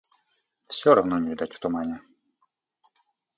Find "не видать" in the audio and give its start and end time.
1.19-1.53